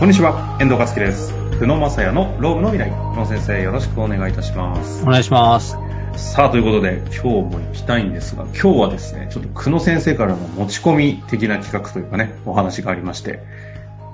[0.00, 1.32] こんにちは、遠藤和樹です。
[1.60, 2.90] 久野正也のロームの未来。
[2.90, 5.06] 久野先生、よろしくお願いいたしますお。
[5.06, 5.78] 願いします。
[6.16, 13.38] さあ、ということで、今日も行きたいんですが、今日はですね、ちょっと久野先生からの持ち込み的な企画というかね、お話がありまして、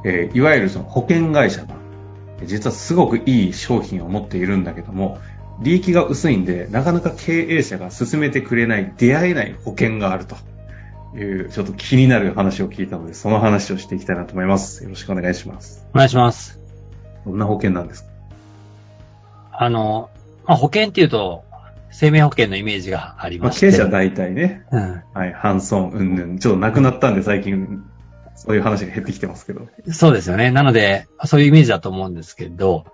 [0.05, 1.75] えーいわゆるその保険会社が、
[2.45, 5.19] 実はすごくいい商品を持っているんだけども、
[5.63, 10.37] 利益が薄いんで、なかなか経営者が進めてくれない、出会えない保険があると
[11.17, 14.85] いう、ちょっと気になる話を聞いたので、その話をしていきたいなと思います。
[14.85, 15.87] よろしくお願いします。
[15.93, 16.59] お願いします。
[17.27, 18.11] どんな保険なんですか？
[19.53, 20.11] あの、
[20.47, 21.45] まあ、保険っていうと、
[21.91, 23.71] 生命保険のイメージがありまして。
[23.71, 25.03] 経営者は大体ね、うん。
[25.13, 27.83] はい、ハンソン、うんぬん、ちょっとなくなったんで最近、
[28.37, 29.67] そういう話が減ってきてますけど。
[29.91, 30.51] そうですよね。
[30.51, 32.85] なので、そういうイメージだと思うんですけど、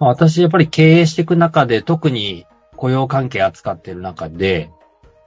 [0.00, 4.70] まあ、私やっぱり経営していく中で、特に雇用関係扱っている中で、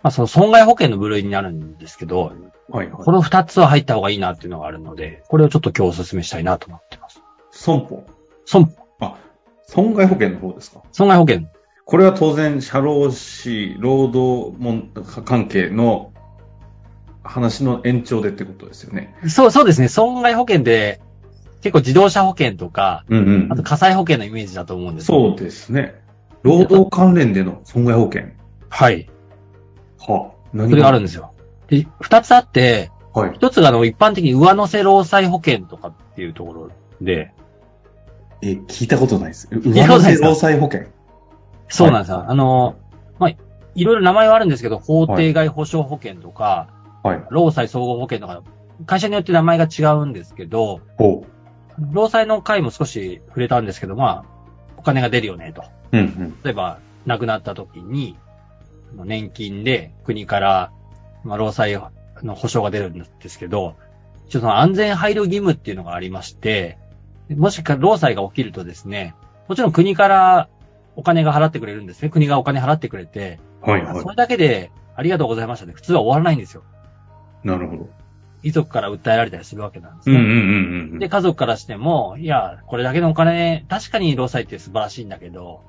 [0.06, 2.32] まあ、その損害保険の部類になるんですけど、
[2.70, 3.12] はい、はいこ。
[3.12, 7.24] の二つは入った方がいいなっていうのがあるので、これをちょっと今日お勧めしたいなと思ってます。
[7.50, 8.06] 損保。
[8.46, 9.16] 損、あ、
[9.66, 10.84] 損害保険の方ですか？
[10.92, 11.48] 損害保険。
[11.86, 14.92] これは当然、社労士、労働問
[15.26, 16.14] 関係の
[17.24, 19.16] 話の延長でってことですよね。
[19.28, 19.88] そう、そうですね。
[19.88, 21.02] 損害保険で、
[21.62, 25.96] 結構自動車保険とか、うんうんあと火災保険のイメージだと思うんですそうですね。
[26.44, 28.26] 労働関連での損害保険。
[28.70, 29.10] はい。
[30.00, 31.34] はあ、何それがあるんですよ。
[31.68, 33.32] で、二つあって、はい。
[33.34, 36.70] 一つがあの、一般的に上乗せ労災保険とかっていうところ
[37.02, 37.32] で、
[38.42, 39.48] え、聞いたことないです。
[39.52, 40.88] 上乗せ労災保険。
[41.70, 42.26] そうなんですよ。
[42.28, 42.76] あの、
[43.18, 46.70] まあ、いろいろ名前はあるんですけど、法定外保障保険とか、
[47.04, 47.24] はい。
[47.30, 48.44] 労災総合保険とか、
[48.86, 51.26] 会社によって名前が違うんですけど、ほ
[51.92, 54.26] 労災の回も少し触れたんですけど、まあ、
[54.78, 55.64] お金が出るよねと。
[55.92, 55.98] う。
[55.98, 56.38] うんうん。
[56.44, 58.18] 例えば、亡くなった時に、
[58.94, 60.72] 年金で国から、
[61.24, 61.74] まあ、労災
[62.24, 63.76] の保障が出るんですけど、
[64.30, 66.78] ちょっとその安全配慮義務っていうのがありまして、
[67.30, 69.16] もしか労災が起きるとですね、
[69.48, 70.50] もちろん国から
[70.96, 72.10] お金が払ってくれるんですね。
[72.10, 74.10] 国がお金払ってくれて、はいはいそ。
[74.10, 75.74] れだけでありがとうございましたね。
[75.74, 76.64] 普通は終わらないんですよ。
[77.44, 77.90] なるほど。
[78.44, 80.18] 遺族から訴えられたりするわけなんですね。
[80.18, 80.36] うんうんうん
[80.94, 81.00] うん。
[81.00, 85.62] で、家族からしても、いや、これだけのお金、確かに労災って素晴らしいんだけど、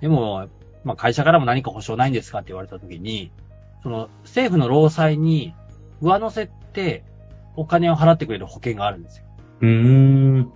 [0.00, 0.48] でも、
[0.84, 3.32] まあ会社からも何か保証ないんですかって言われたときに、
[3.82, 5.54] その政府の労災に
[6.00, 7.04] 上乗せって
[7.56, 9.24] お金を払ってくれる保険があるんですよ。
[9.60, 10.52] うーん。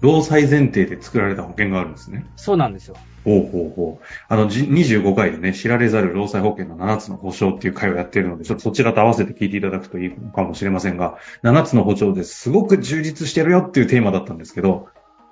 [0.00, 2.26] 労災前提で作られた保険があるんですね。
[2.34, 2.96] そうなんですよ。
[3.24, 4.04] ほうほうほう。
[4.28, 14.88] あの、じ25回でね、知られざる労災保険の7つの保障っていう回をやっているので、ちょっとそちらと合わせて聞いていただくといいかもしれませんが、7つの保障ですごく充実してるよっていうテーマだったんですけど、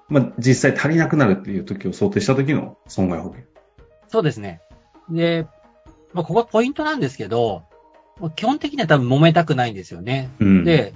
[0.09, 3.43] まあ、実際足りなくなるっていう時を想定した時の損害保険。
[4.11, 4.61] そうですね。
[5.09, 5.47] で、
[6.13, 7.63] まあここはポイントなんですけど、
[8.19, 10.31] まあ基本的には多分揉めたくないんですよね。
[10.41, 10.95] うん。、で、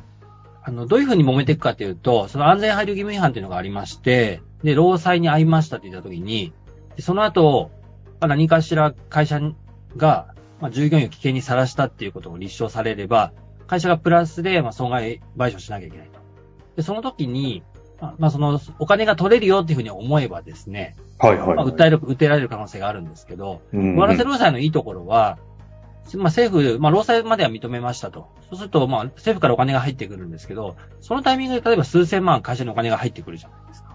[0.62, 6.52] あの、どういうふうに揉めていくかというと、その安全配慮義務違反というのがありまして、で、労災に遭いましたって言ったときに、
[6.96, 7.70] でその後、
[8.20, 9.40] まあ何かしら会社
[9.96, 13.32] が、まあ、従業員を危険にさらしたっていうことを立証されれば、
[13.66, 16.20] 会社がプラスで、まあ、損害賠償しなきゃいけないと。
[16.76, 17.62] で、その時に、
[18.00, 25.38] まあ、まあその、お金が取れるよっていうふうに思えばですね、はいはい、まあ、訴える、訴えられる可能性があるんですけど、うん上乗せ労災のいいところは、
[26.14, 28.28] まあ、政府、まあ、労災までは認めましたと。
[28.50, 33.94] そうすると、まあ、政府からお金が入ってくるんですけど、そのタイミングで例えば数千万会社にお金が入ってくるじゃないですか。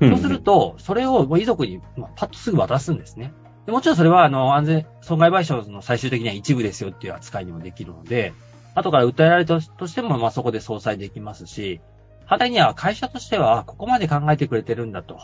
[0.00, 3.34] そうすると、それをまあ遺族に、まあ、パッとすぐ渡すんですね。
[3.66, 8.32] でもちろんそれは、あの、安全、損害賠償の最終的には一部ですよっていう扱いにもできるので、
[8.74, 11.80] 後から訴えられたとしても、まあ、そこで相殺できますし、
[12.24, 15.18] 反対には会社としては、ここまで考えてくれてるんだと。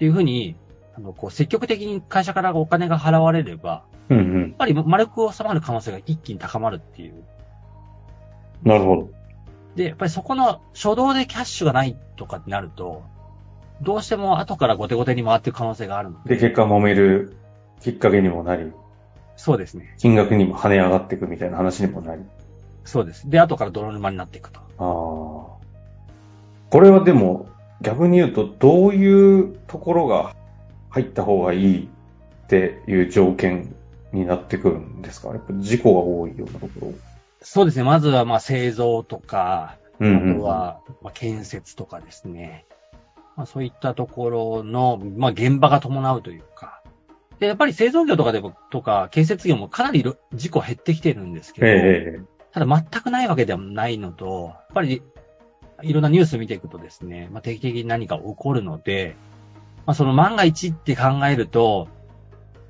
[0.00, 0.56] っていうふうに、
[0.96, 7.22] あの、こう、積極的に会社からお金が払われれば、うんうんやっぱり丸く収まる可能性が一気に高まるっていう。
[8.64, 9.10] なるほど。
[9.76, 13.02] で、やっぱりそこの初動でキャッシュがないとかってなると、
[13.82, 16.36] どうしても後から後手後手に回っていく可能性があるので。
[16.36, 17.36] で、結果揉める
[17.82, 18.72] きっかけにもなり、
[19.36, 19.94] そうですね。
[19.98, 22.22] 金額にも跳ね上がっていくみたいな話にもなり。
[22.84, 23.28] そうです。
[23.28, 24.60] で、後から泥沼になっていくと。
[24.60, 25.60] ああ。
[26.70, 27.49] これはでも、
[27.80, 30.34] 逆に言うと、どういうところが
[30.90, 33.74] 入った方がいいっていう条件
[34.12, 35.28] になってくるんですか？
[35.28, 36.92] やっぱ事故が多いようなところ。
[37.42, 37.84] そうですね。
[37.84, 42.64] まずは、まあ、製造とか、うんあとは、まあ、建設とかですね。
[43.36, 46.82] まあ、そういったところの、まあ、現場が伴うというか。
[47.38, 52.20] で、やっぱり製造業とかでも、とか、建設業もかなりろ事故減ってきてるんですけど、ええ
[52.52, 55.02] ただ全くないわけではないのと、やっぱり
[55.82, 59.16] いろんなニュース見ていくとですね、まあ、定期的に何か起こるので、
[59.86, 61.88] まあ、その万が一って考えると、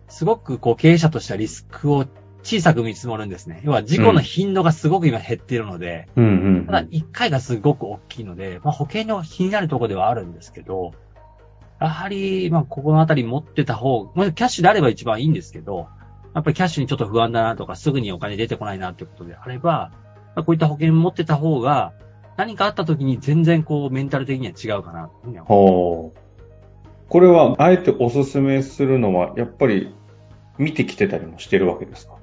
[0.08, 2.06] すごくこう経営者としてはリスクを
[2.42, 3.60] 小さく見積もるんですね。
[3.64, 6.28] 要は事故の頻度がすごく今減っているので、うんう
[6.62, 6.66] ん。
[6.66, 10.92] ただ1回がすごく大きいので、まあ保険の気になるところではあるんですけど、
[11.80, 15.88] やはり、まあここのあたり持ってた方、まあキャッシュであれば一番いいんですけど、
[16.34, 19.92] やっぱりキャッシュにちょっと不安だなとか、すぐにお金出てこないなってことであれば、
[20.34, 21.92] まあ、こういった保険持ってた方が、
[22.36, 25.10] 何かあった時に全然こうメンタル的には違うかな
[25.44, 26.18] ほう。
[27.08, 29.92] これは、あえておすすめするのは、やっぱり、
[30.58, 32.14] 見てきてたりもしてるわけですか？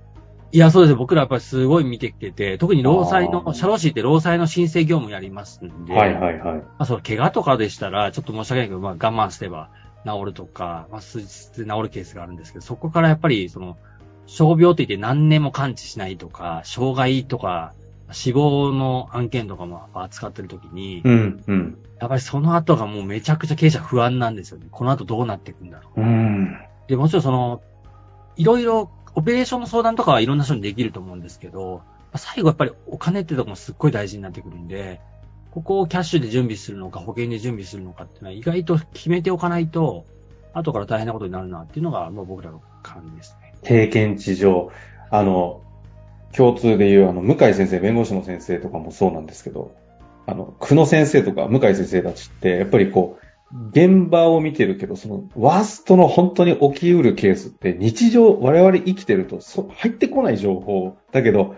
[0.53, 0.95] いや、そうです。
[0.95, 6.55] 僕らやっぱりすごい見てきてて、特に労災の、社労士って労災の申請業務やりますんで、はいはいはい。
[6.55, 9.71] まあ、その怪我とかでしたら、ちょっと申し訳ないけど、まあ我慢すれば
[10.05, 13.75] 治るとか、まあ数日で治るケースがあるんですけど、そこからやっぱり、その、
[14.25, 17.73] 傷病って言って何年も完治しないとか、障害とか、
[18.11, 21.77] 死亡の案件とかも扱ってる時に、うん、うん。
[21.99, 24.67] やっぱりその後がもうめちゃくちゃ経営者不安なんですよね。
[24.71, 26.01] この後どうなっていくんだろう。
[26.01, 26.57] うん。
[26.87, 27.61] で、もちろんその、
[28.37, 31.81] いろいろ、オペレーションの相談とかはいろんな人にできると思うんですけど、
[32.15, 35.01] 最後やっぱりお金ってとこもすっごい大事になってくるんで、
[35.51, 40.05] ここをキャッシュで準備するのか、保険で準備するのかっていうのは意外と決めておかないと、
[40.53, 43.55] 後から大変なことになるなっていうのが、まあ僕らの感じですね。
[43.63, 44.71] 経験値上、
[45.09, 45.61] あの、
[46.35, 49.75] 共通で言う、あの、向井先生、弁護士の先生とかもそうなんですけど、
[50.25, 53.25] あの、久野先生とか向井先生たちって、やっぱりこう、
[53.71, 60.97] 現場を見てるけど、その、ワーストの本当に起きうるケースって、日常、我々生きてると、そ入ってこない情報。
[61.13, 61.55] だけど、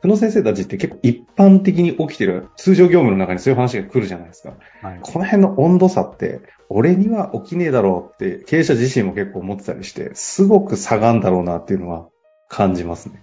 [0.00, 4.54] 久野先生たちって結構一般的に起きてる、通常業務の中にそういう話が来るじゃないですか。
[4.82, 4.98] はい。
[5.02, 12.08] この辺の温度差って、俺には起きねえだろうって、経営者自身も結構思ってたりして、すごく差があるんだろうなっていうのは
[12.48, 13.22] 感じますね。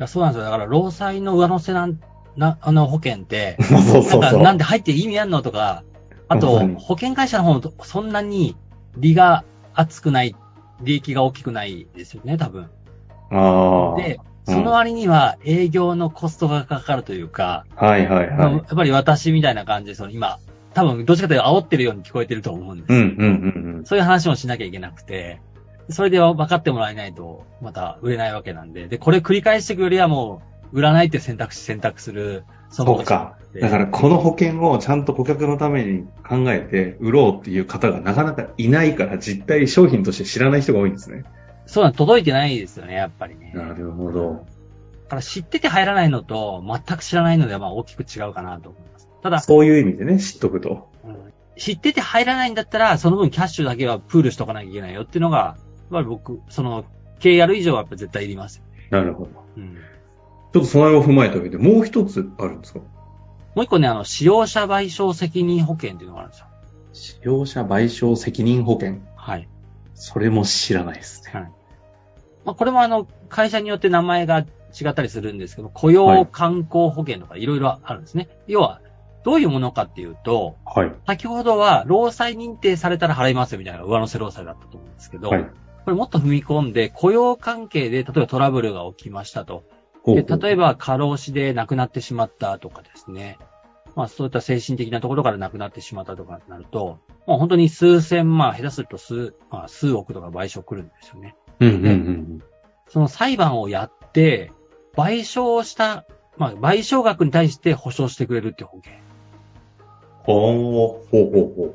[0.00, 0.44] いやそうなんですよ。
[0.44, 2.00] だから、労災の上乗せなん、
[2.34, 4.38] な、あの保険って、 そうそうなんか。
[4.38, 5.84] なんで入って意味あんのとか、
[6.26, 8.56] あと保険会社の方もそんなに
[8.96, 9.44] 利が
[9.74, 10.34] 厚くない、
[10.80, 12.70] 利益が大きくないですよね、多分。
[13.30, 14.00] ああ。
[14.00, 18.52] で、うんその割には営業のコストがかかるというか、はいはいはい。
[18.54, 20.38] やっぱり私みたいな感じで、その今、
[20.74, 22.92] 多分どっちかというと煽ってるように聞こえてると思うんです。
[22.92, 25.40] うんうんうんそういう話もしなきゃいけなくて、
[25.90, 30.42] それで分かってもらえないと、また売れないわけなんで、で、これ繰り返していくよりはも
[30.72, 33.36] う、売らないって選択肢選択する、そそうか。
[33.60, 41.24] だからこの保険をちゃんと顧客のために考えて売ろうっていう方がなかなかいないから実態商品として知らない人が多いんですね。
[41.66, 43.52] そうなん届いてないですよね、やっぱりね。
[43.54, 44.46] なるほど。
[45.04, 49.08] だから知ってて入らないのと、全く知らないのではまあ大きく違うかなと思います。
[49.20, 50.88] ただ、そういう意味でね、知っとくと。
[51.04, 55.58] うん知ってて入らないんだったら、その分キャッシュだけはプールしとかなきゃいけないよっていうのが、
[55.90, 56.84] やっぱり僕、その、
[57.18, 58.64] 経営やる以上はやっぱ絶対いりますよ。
[58.90, 59.30] なるほど。
[59.56, 59.74] うん。
[60.52, 62.80] ちょっとその辺を踏まえた上で、もう一つあるんですか？
[62.80, 66.46] もう一個ね、あの、使用者賠償責任保険っていうのがあるんですよ。
[66.92, 68.98] 使用者賠償責任保険。
[69.16, 69.48] はい。
[69.94, 71.30] それも知らないですね。
[71.32, 71.52] はい。
[72.44, 74.44] まあ、これもあの、会社によって名前が違
[74.88, 78.28] ったりするんですけど、雇用観光保険とかいろいろあるんですね。
[78.46, 78.80] 要は、
[79.24, 80.92] どういうものかっていうと、はい。
[81.06, 85.50] 先ほどは、労災認定されたら払いますよみたいな上乗せ労災だったと思うんですけど、はい。
[85.84, 89.64] これもっと踏み込んで、雇用関係で、例えばトラブルが起きましたと。
[90.06, 93.38] で例えば、過労死で亡くなってしまったとかですね。
[93.96, 101.34] まあ、そういった精神的なところから亡くなってしまったとかになると、もう本当に数千万、下手すると数、まあ、数億とか賠償来るんですよね。
[101.60, 102.42] うんうんうん
[102.88, 104.50] その裁判をやって、
[104.96, 106.06] 賠償した、
[106.36, 108.94] まあ、賠償額に対して保証してくれるっていう保険。
[110.24, 111.74] ほう、ほうほうほ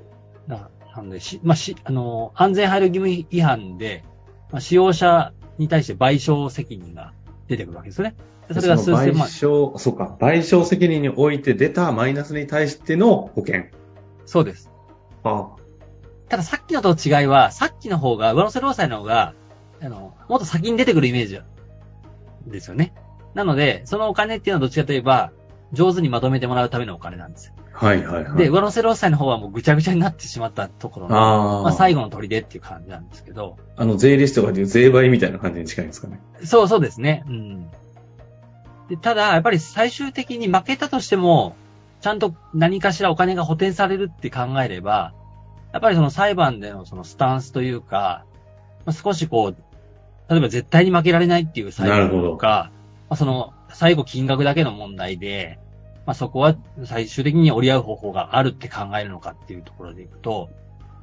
[0.49, 4.03] だからなんで、し、まあ、し、あの、安全配慮義務違反で、
[4.51, 7.13] まあ、使用者に対して賠償責任が
[7.47, 8.15] 出てくるわけですよね。
[8.47, 9.27] それが数の賠千万。
[9.27, 13.65] 償、そうか、賠償責任において出たマイナスに対しての保険。
[14.25, 14.71] そうです。
[15.23, 15.49] あ
[16.29, 19.33] たださっきのと違いは、さっきの方が、上乗せ労災の方が、
[19.81, 21.39] あの、もっと先に出てくるイメージ
[22.47, 22.93] ですよね。
[23.33, 25.31] なので、そのお金っていうのはどっちかといえば、
[25.73, 27.53] 上手にまとめてもらうためのお金なんですよ。
[27.75, 28.37] はいはいはい。
[28.37, 36.21] で、上乗せ労災の方はもうぐちゃぐちゃになってしまったところの、あーまあ、最後の砦っていう感じなんですけど、あの、税理士とかでいう税倍みたいな感じに近いんですかね。
[36.45, 37.25] そうそうですね。
[37.27, 37.69] うん。
[38.87, 41.55] で、ただ、やっぱり最終的に負けたとしても、
[41.99, 45.13] ちゃんと何かしらお金が補填されるって考えれば、
[45.73, 48.23] やっぱりその裁判でのそのスタンスというか、
[48.85, 49.55] まあ、少しこう、
[50.29, 52.71] 例えば絶対に負けられないっていう裁判とか、
[53.09, 55.59] まあ、その最後金額だけの問題で、
[56.05, 60.49] まあ、そこは最終的に折り合う方法があるって考えるのかっていうところでいくと、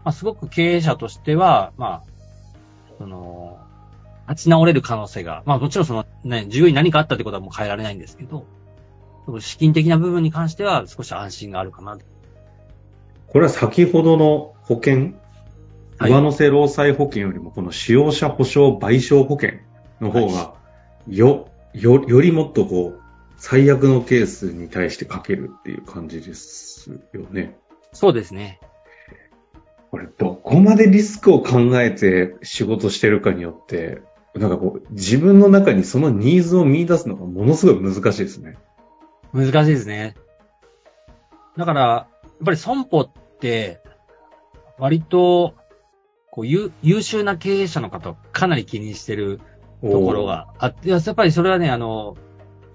[0.04, 3.58] まあ、すごく経営者としては、まあ、その、
[4.28, 8.46] 立ち直れる可能性が、まあもちろんそのね、従業員に何かあったってことはもう変えられないんですけど、
[9.40, 12.04] 資金的な部分に関しては少し安心があるかなと。
[13.28, 14.94] これは先ほどの保険、
[15.98, 19.60] はい上乗せ労災保険よりもこの使用者保証賠償保険
[20.00, 20.54] の方が
[21.06, 23.01] よ、よ、よりもっとこう、
[23.36, 27.56] 最悪のケースに対してかけるっていう感じですよね。
[27.92, 28.60] そうですね。
[29.90, 34.00] これ、どこまでリスクを考えて仕事してるかによって、
[34.34, 38.56] なんかこう、自分の中にそのニーズを見出すのがものすごい難しいですね。
[39.34, 40.14] 難しいですね。
[41.56, 42.08] だから、や
[42.42, 43.10] っぱり損保っ
[43.40, 43.80] て、
[44.78, 45.54] 割と、
[46.30, 49.40] こう、優優秀な経営者の方をかなり気にしてる
[49.82, 52.16] ところがあって、やっぱりそれはね、あの、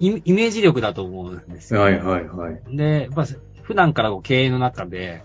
[0.00, 1.80] イイメージ力だと思うんですよ。
[1.80, 2.76] はいはいはい。
[2.76, 3.26] で、まあ、
[3.62, 5.22] 普段からこう経営の中で、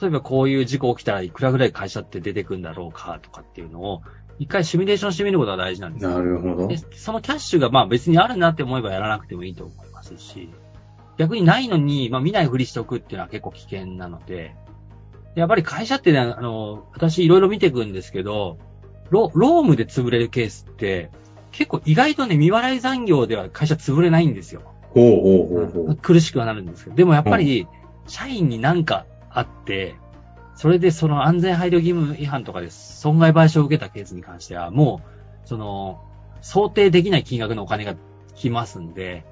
[0.00, 4.02] 例えばこういう事故起きたらいくらぐらい会社って出てくんだろうかとかっていうのを、
[4.38, 6.10] 一回シミュレーションしてみることが大事なんですよ。
[6.10, 6.68] なるほど。
[6.68, 10.50] でそのキャッシュがまあ別にあるなって思えばやらなくてもいいと思いますし、
[11.18, 14.54] 逆にないのに、まあ見ないふりしておくっていうのは結構危険なので、
[15.34, 18.58] やっぱり会社ってね、あの、私いろいろ見ていくんですけど、
[19.10, 21.10] ロロームで潰れるケースって、
[21.52, 24.62] 結構意外とね、未払い残業では会社潰れないんですよ。
[24.90, 25.96] ほうほうほうほう。
[25.96, 27.66] 苦しくはなるんですけど、でもやっぱり、
[28.06, 29.94] 社員になんかあって、
[30.56, 35.00] それでその安全配慮義務違反とかで損害賠償を受けたケースに関しては、も
[35.44, 36.02] う、その、
[36.42, 37.94] 想定できない金額のお金が
[38.34, 39.24] 来ますんで、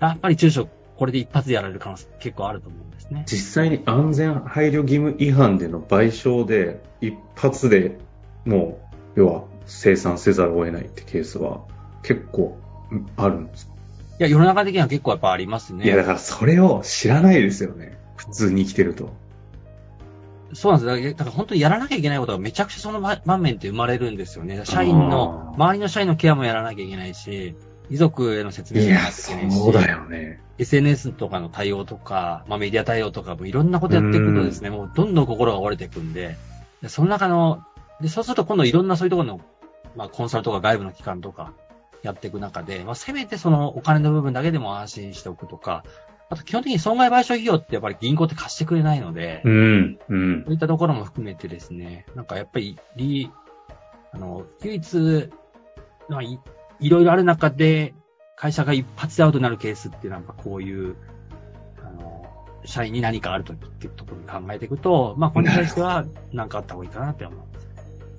[0.00, 3.24] やっぱり中小、これで一発でやられる可能性結構あると思うんですね。
[3.26, 7.98] 実際に安全配慮義務違反での賠償で一発で
[8.44, 8.78] も
[9.16, 11.62] う、要は生産せざるを得ないってケースは
[12.02, 12.58] 結構
[13.16, 13.72] あるんですか、
[14.20, 15.84] いや、世の中的には結構やっぱありますね。
[15.84, 17.98] いや、だからそれを知らないですよね。
[18.16, 19.14] 普通に生きてると。
[20.52, 21.10] そうなんですだから。
[21.10, 24.60] だから本当にやらなきゃいけないことがめちゃくちゃその場場面って生まれるんですよね。
[24.64, 27.54] 社員の、周りの社員のケアもやらなきゃいけないし、
[27.88, 29.56] 遺族への説明いや、もやらなきゃいけないし。
[29.56, 30.40] そうだよね。
[30.58, 36.36] SNS とかの対応とか、まあメディア対応とかもいろんなことやっていくとですね、もうどんどん心が折れていくんで、
[36.82, 37.64] でその中の、
[38.00, 39.40] で、そうすると今度いろんなそういうところの、
[39.96, 41.52] まあコンサルとか外部の機関とか
[42.02, 45.84] やっていく中で、まあせめてそのお金の部分だけでも安心しておくとか、
[46.30, 50.44] あと基本的に損害賠償費用ってやっぱり銀行って貸してくれないので、うん、うん。
[50.44, 53.32] そういったところも含めてですね、なんかやっぱり、り、
[54.12, 55.28] あの、唯一、
[56.08, 56.38] まあ、い
[56.78, 57.94] いろいろある中で、
[58.36, 60.96] 会社が一発でアウトになるケースってなんかこういう、
[61.84, 62.30] あの、
[62.64, 67.40] 社員に何かあるときっていうところに考えていくと、まあ、これに対しては何かあった方がいいかなって思う。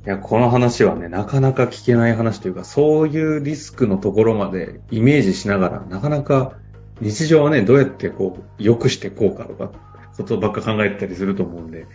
[0.06, 6.54] いや、この話はね、なかなか聞けない話というか、そういうリスクのところまでイメージしながら、なかなか
[7.02, 9.72] 日常はね、どうやってこう、良くしてこうかとか、
[10.18, 11.86] ことばっか考えてたりすると思うんで。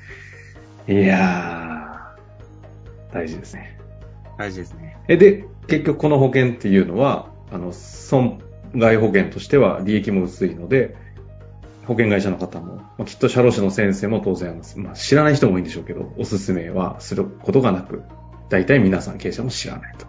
[0.89, 3.79] いやー、大事ですね。
[4.39, 4.99] 大事ですね。
[5.09, 8.41] え、で、結局この保険っていうのは、あの、損
[8.75, 10.97] 害保険としては利益も薄いので、
[11.87, 18.03] 保険会社の方も、まあ、きっと社労士の先生も当然、まあ、知らない人も多いんでしょうけど、おすすめはすることがなく、
[18.49, 20.07] 大体皆さん経営者も知らないと。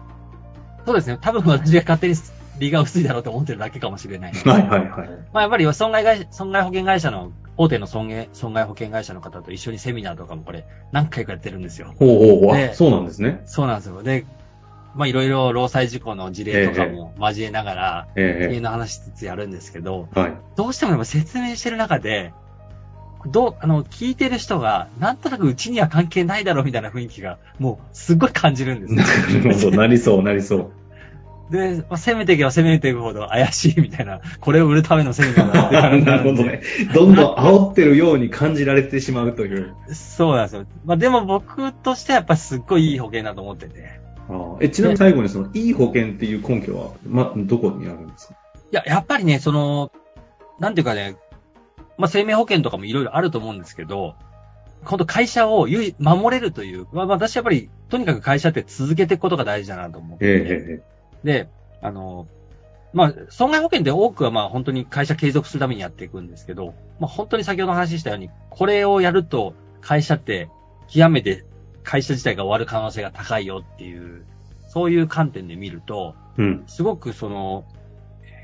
[0.86, 1.18] そうですね。
[1.20, 2.14] 多分私が勝手に
[2.58, 4.32] 利が薄いだろうと思ってるだけかもしれない。
[4.32, 5.08] はいはいはい。
[5.32, 11.94] まあ、やっぱり損害会社、損害保険会社の、大手の損害、損害保険会社の方と一緒にセミナーとかもこれ何回かやってるんですよ。
[11.98, 12.74] ほうほうほう。
[12.74, 13.42] そうなんですね。
[13.46, 14.02] そうなんですよ。
[14.02, 14.24] で、
[14.98, 20.36] まあいろいろ労災事故の事例とかも交えながら、経え営の話しつつやるんですけど、えはい。
[20.56, 22.34] どうしても説明してる中で、
[23.26, 29.48] どう、あの、聞いてる人が、なんとなくうちには関係ないだろうみたいな雰囲気が、もう、すっごい感じるんですよな。
[29.48, 29.76] るほど。
[29.76, 30.70] なりそう、なりそう。
[31.50, 36.62] で、まあ、攻めていけば攻めていくほど怪しいみたいな、これを売るためのセミナーだって なるほどね。
[36.94, 39.74] どんどん煽ってるように感じられてしまうという。
[39.92, 40.66] そうなんですよ。
[40.84, 44.00] まあでも僕としてはやっぱすっごいいい保険だと思ってて。
[44.28, 48.34] ああえちなみに最後にその、いい保険っていう根拠は、ま、どこにあるんですか？
[48.34, 49.90] いや、やっぱりね、その、
[50.58, 51.16] なんていうかね、
[51.96, 54.14] まあ生命保険とかもいろいろあると思うんですけど、
[54.84, 60.82] 本当会社を唯守れるという、まあ私やっぱり、とにかく会社って続けていくことが大事だなと思ってて、えええ
[61.24, 61.48] で、
[61.80, 62.28] あの、
[62.92, 70.48] まあ、損害保険って多くはまあ本当に会社継続するためにやっていくんですけど、まあ本当に先ほど話したように、これをやると会社って
[70.88, 71.44] 極めて
[71.82, 74.24] 会社自体が終わる可能性が高いよっていう、
[74.68, 76.64] そういう観点で見ると、えうん。
[76.66, 77.64] すごくその、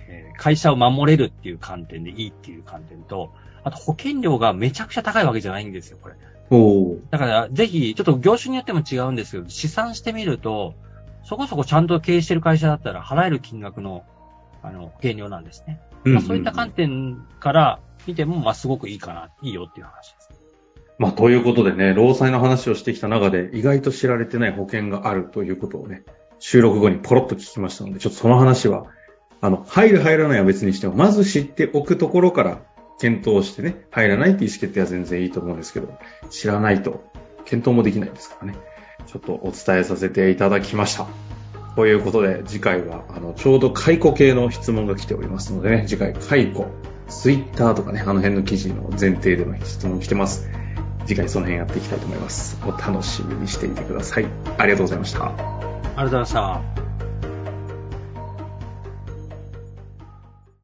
[0.08, 6.16] えー会社を守れるっていう観点でいいっていう観点と、あと保険料がめちゃくちゃ高いわけじゃないんですよ、これ。
[6.50, 10.74] おーだから、ぜひ、ちょっと業種によっても違うんですけど、試算してみると、
[11.24, 14.04] そこそこちゃんと経営してる会社だったら払える金額の、
[14.62, 15.80] あの、保険料なんですね。
[16.04, 20.30] まあ、そういった観点から見ても、まあ、すごくいいかな、いいよっていう話です。
[20.98, 26.04] まあ、ということでね、労災の話をしてきた中で、意外と知られてない保険があるということをね、
[26.38, 28.86] 収録後にポロッと聞きましたので、ちょっとその話は、
[29.40, 32.62] あの、入る入らないは別にしても、まず知っておくところから
[33.00, 35.98] 検討してね、入らないって意思決定は全然いいと思うんですけど、
[36.30, 37.04] 知らないと
[37.44, 38.58] 検討もできないですからね。
[39.06, 41.06] ちょっとお伝えさせていただきました。
[41.76, 46.66] ということで、次回は、あの、ちょうど解雇系の質問が来ておりますのでね、次回、解雇、
[47.08, 50.48] ツイッターとかね、あの辺の記事の前提での質問来てます。
[51.06, 52.58] 次回その辺やっていきたいと思います。
[52.64, 54.26] お楽しみにしていてください。
[54.58, 55.26] ありがとうございました。
[55.26, 56.83] ありがとうございました。